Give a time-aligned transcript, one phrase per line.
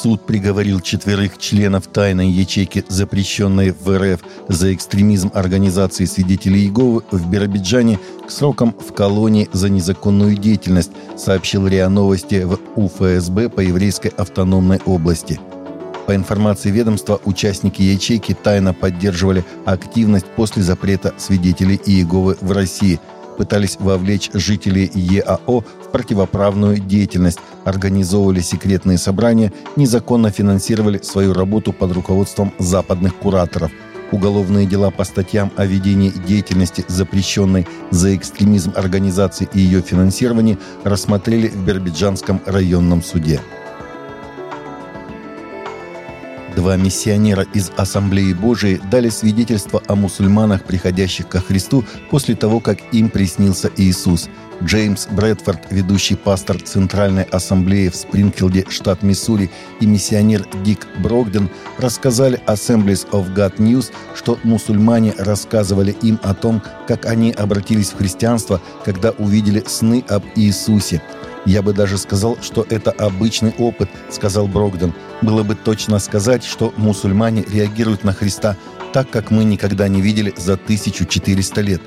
[0.00, 7.28] Суд приговорил четверых членов тайной ячейки, запрещенной в РФ за экстремизм организации свидетелей Иеговы в
[7.28, 14.12] Биробиджане к срокам в колонии за незаконную деятельность, сообщил РИА Новости в УФСБ по еврейской
[14.16, 15.40] автономной области.
[16.06, 23.00] По информации ведомства, участники ячейки тайно поддерживали активность после запрета свидетелей Иеговы в России–
[23.38, 31.92] пытались вовлечь жителей ЕАО в противоправную деятельность, организовывали секретные собрания, незаконно финансировали свою работу под
[31.92, 33.70] руководством западных кураторов.
[34.10, 41.48] Уголовные дела по статьям о ведении деятельности, запрещенной за экстремизм организации и ее финансировании, рассмотрели
[41.48, 43.40] в Биробиджанском районном суде.
[46.58, 52.78] Два миссионера из Ассамблеи Божией дали свидетельство о мусульманах, приходящих ко Христу после того, как
[52.90, 54.28] им приснился Иисус.
[54.64, 62.40] Джеймс Брэдфорд, ведущий пастор Центральной Ассамблеи в Спрингфилде, штат Миссури, и миссионер Дик Брогден рассказали
[62.48, 68.60] Assemblies of God News, что мусульмане рассказывали им о том, как они обратились в христианство,
[68.84, 71.00] когда увидели сны об Иисусе–
[71.48, 74.92] «Я бы даже сказал, что это обычный опыт»,— сказал Брогден.
[75.22, 78.54] «Было бы точно сказать, что мусульмане реагируют на Христа
[78.92, 81.80] так, как мы никогда не видели за 1400 лет».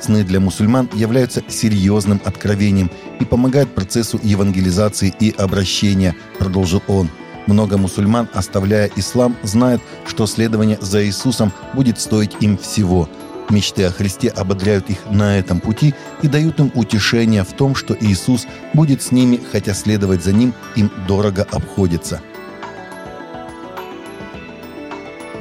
[0.00, 7.10] Сны для мусульман являются серьезным откровением и помогают процессу евангелизации и обращения, продолжил он.
[7.48, 13.08] Много мусульман, оставляя ислам, знают, что следование за Иисусом будет стоить им всего–
[13.50, 17.96] Мечты о Христе ободряют их на этом пути и дают им утешение в том, что
[18.00, 22.20] Иисус будет с ними, хотя следовать за Ним им дорого обходится–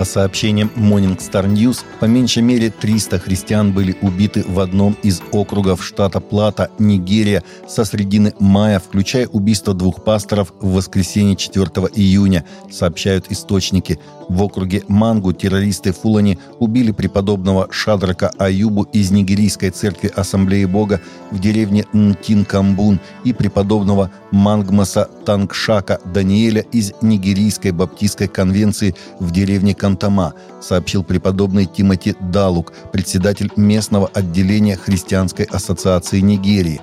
[0.00, 5.20] По сообщениям Morning Star News, по меньшей мере 300 христиан были убиты в одном из
[5.30, 12.46] округов штата Плата, Нигерия, со средины мая, включая убийство двух пасторов в воскресенье 4 июня,
[12.70, 13.98] сообщают источники.
[14.30, 21.00] В округе Мангу террористы Фулани убили преподобного Шадрака Аюбу из нигерийской церкви Ассамблеи Бога
[21.32, 29.90] в деревне Нтинкамбун и преподобного Мангмаса Тангшака Даниэля из нигерийской баптистской конвенции в деревне Кан
[29.90, 36.80] Кантама, сообщил преподобный Тимоти Далук, председатель местного отделения Христианской ассоциации Нигерии.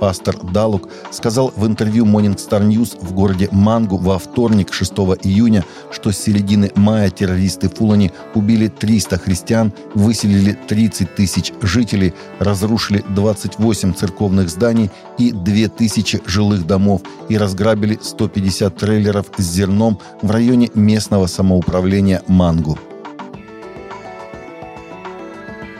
[0.00, 5.64] Пастор Далук сказал в интервью Morning Star News в городе Мангу во вторник, 6 июня,
[5.90, 13.92] что с середины мая террористы Фулани убили 300 христиан, выселили 30 тысяч жителей, разрушили 28
[13.92, 21.26] церковных зданий и 2000 жилых домов и разграбили 150 трейлеров с зерном в районе местного
[21.26, 22.78] самоуправления Мангу.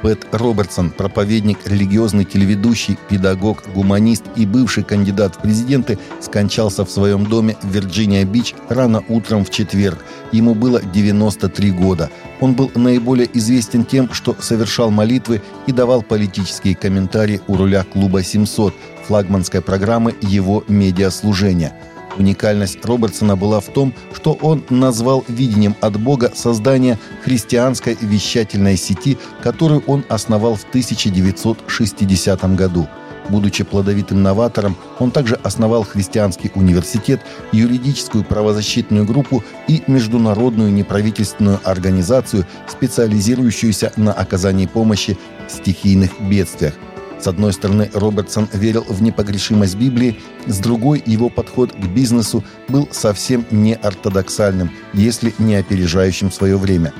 [0.03, 7.27] Пэт Робертсон, проповедник, религиозный телеведущий, педагог, гуманист и бывший кандидат в президенты, скончался в своем
[7.27, 9.99] доме в Вирджиния-Бич рано утром в четверг.
[10.33, 12.11] Ему было 93 года.
[12.41, 18.23] Он был наиболее известен тем, что совершал молитвы и давал политические комментарии у руля клуба
[18.23, 18.73] «700»,
[19.07, 21.75] флагманской программы его медиаслужения–
[22.19, 29.19] Уникальность Робертсона была в том, что он назвал видением от Бога создание христианской вещательной сети,
[29.43, 32.89] которую он основал в 1960 году.
[33.29, 37.21] Будучи плодовитым новатором, он также основал христианский университет,
[37.53, 45.17] юридическую правозащитную группу и международную неправительственную организацию, специализирующуюся на оказании помощи
[45.47, 46.75] в стихийных бедствиях–
[47.21, 52.89] с одной стороны, Робертсон верил в непогрешимость Библии, с другой его подход к бизнесу был
[52.91, 56.93] совсем не ортодоксальным, если не опережающим свое время.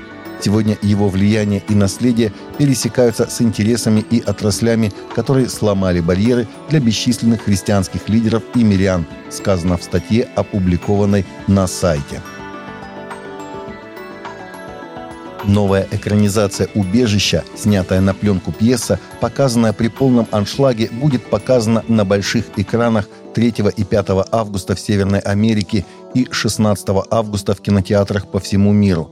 [0.43, 7.43] Сегодня его влияние и наследие пересекаются с интересами и отраслями, которые сломали барьеры для бесчисленных
[7.43, 12.21] христианских лидеров и мирян, сказано в статье, опубликованной на сайте.
[15.51, 22.45] Новая экранизация «Убежища», снятая на пленку пьеса, показанная при полном аншлаге, будет показана на больших
[22.57, 28.71] экранах 3 и 5 августа в Северной Америке и 16 августа в кинотеатрах по всему
[28.71, 29.11] миру.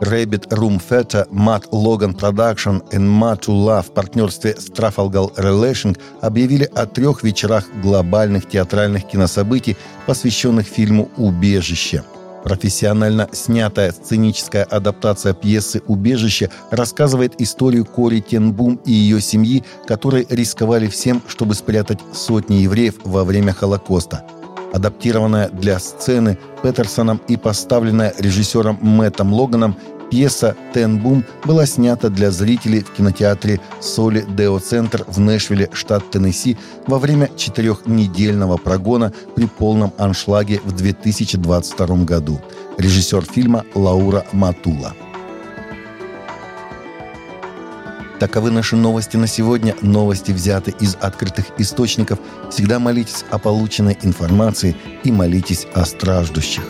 [0.00, 5.98] Rabbit Room Theater, Matt Logan Production и Matt to Love в партнерстве с Trafalgar Relation
[6.20, 9.76] объявили о трех вечерах глобальных театральных кинособытий,
[10.06, 12.04] посвященных фильму «Убежище».
[12.44, 20.88] Профессионально снятая сценическая адаптация пьесы «Убежище» рассказывает историю Кори Тенбум и ее семьи, которые рисковали
[20.88, 24.24] всем, чтобы спрятать сотни евреев во время Холокоста.
[24.72, 29.76] Адаптированная для сцены Петерсоном и поставленная режиссером Мэттом Логаном,
[30.12, 36.58] Пьеса «Тенбум» была снята для зрителей в кинотеатре «Соли Део Центр» в Нэшвилле, штат Теннесси,
[36.86, 42.42] во время четырехнедельного прогона при полном аншлаге в 2022 году.
[42.76, 44.92] Режиссер фильма Лаура Матула.
[48.20, 49.74] Таковы наши новости на сегодня.
[49.80, 52.18] Новости взяты из открытых источников.
[52.50, 56.64] Всегда молитесь о полученной информации и молитесь о страждущих.